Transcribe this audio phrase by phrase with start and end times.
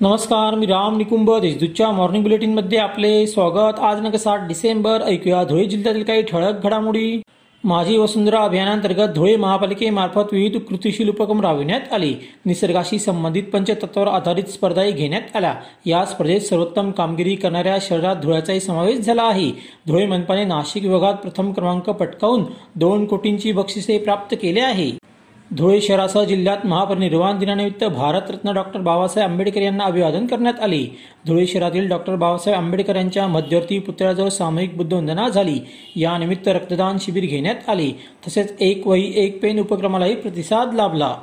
[0.00, 1.30] नमस्कार मी राम निकुंभ.
[1.40, 3.78] देशदूतच्या मॉर्निंग बुलेटिनमध्ये आपले स्वागत.
[3.78, 5.02] आज नका सात डिसेंबर.
[5.02, 7.22] ऐकूया धुळे जिल्ह्यातील काही ठळक घडामोडी.
[7.64, 12.12] माझी वसुंधरा अभियानांतर्गत धुळे महापालिकेमार्फत विविध कृतीशील उपक्रम राबविण्यात आले.
[12.46, 15.54] निसर्गाशी संबंधित पंचतत्वावर आधारित स्पर्धाही घेण्यात आल्या.
[15.86, 19.50] या स्पर्धेत सर्वोत्तम कामगिरी करणाऱ्या शहरात धुळ्याचाही समावेश झाला आहे.
[19.86, 22.44] धुळे मनपाने नाशिक विभागात प्रथम क्रमांक पटकावून
[22.74, 25.07] दोन कोटींची बक्षिसे प्राप्त केले आहे.
[25.56, 30.84] धुळे शहरासह जिल्ह्यात महापरिनिर्वाण दिनानिमित्त भारतरत्न डॉक्टर बाबासाहेब आंबेडकर यांना अभिवादन करण्यात आले.
[31.26, 35.58] धुळे शहरातील डॉक्टर बाबासाहेब आंबेडकर यांच्या मध्यवर्ती पुतळ्याजवळ सामूहिक बुद्धवंदना झाली.
[35.96, 37.90] यानिमित्त रक्तदान शिबिर घेण्यात आले.
[38.26, 41.16] तसेच एक वही एक पेन उपक्रमालाही प्रतिसाद लाभला.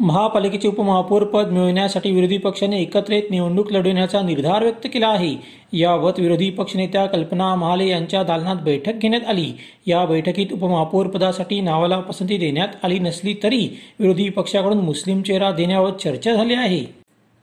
[0.00, 5.34] महापालिकेचे उपमहापौर पद मिळवण्यासाठी विरोधी पक्षाने एकत्रित निवडणूक लढवण्याचा निर्धार व्यक्त केला आहे.
[5.72, 9.52] याबाबत विरोधी पक्षनेत्या कल्पना महाले यांच्या दालनात बैठक घेण्यात आली.
[9.86, 15.90] या बैठकीत उपमहापौर पदासाठी नावाला पसंती देण्यात आली नसली तरी विरोधी पक्षाकडून मुस्लिम चेहरा देण्यावर
[16.04, 16.84] चर्चा झाली आहे.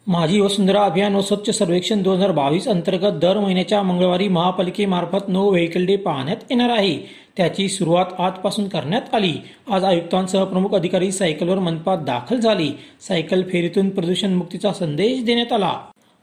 [0.07, 5.49] माझी वसुंधरा अभियान व स्वच्छ सर्वेक्षण दोन हजार बावीस अंतर्गत दर महिन्याच्या मंगळवारी महापालिकेमार्फत नो
[5.49, 6.97] व्हेकल डे पाहण्यात येणार आहे.
[7.37, 9.33] त्याची सुरुवात आजपासून करण्यात आली.
[9.71, 12.69] आज आयुक्तांसह प्रमुख अधिकारी सायकलवर मनपात दाखल झाली.
[13.07, 15.73] सायकल फेरीतून प्रदूषण मुक्तीचा संदेश देण्यात आला.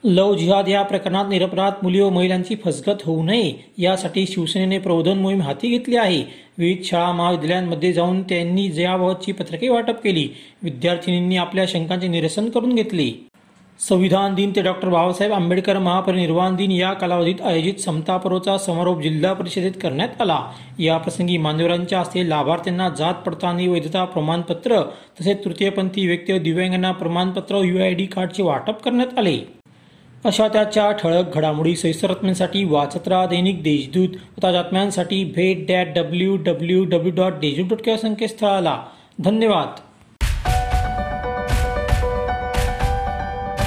[0.04, 5.40] लव जिहाद या प्रकरणात निरपराध मुली व महिलांची फसगत होऊ नये यासाठी शिवसेनेने प्रबोधन मोहीम
[5.40, 6.22] हाती घेतली आहे.
[6.58, 10.28] विविध शाळा महाविद्यालयांमध्ये जाऊन त्यांनी याबाबतची पत्रके वाटप केली.
[10.62, 13.26] विद्यार्थिनींनी आपल्या शंकांचे निरसन करून घेतले.
[13.78, 19.72] संविधान दिन ते डॉक्टर बाबासाहेब आंबेडकर महापरिनिर्वाण दिन या कालावधीत आयोजित समतापर्वचा समारोप जिल्हा परिषदेत
[19.83, 20.41] करण्यात आला.
[20.78, 24.83] या प्रसंगी मान्यवरांच्या हस्ते लाभार्थ्यांना जात पडताळणी वैधता प्रमाणपत्र
[25.20, 27.56] तसेच तृतीयपंथी व्यक्ती व दिव्यांगांना प्रमाणपत्र
[27.92, 29.39] डी कार्डचे वाटप करण्यात आले.
[30.25, 34.09] अशा त्याच्या ठळक घडामोडी सविस्तर बातम्यांसाठी वाचत राहा दैनिक देशदूत.
[34.09, 38.83] व बातम्यांसाठी भेट that W W W dot Deshdoot dot संकेतस्थळाला.
[39.19, 39.94] धन्यवाद.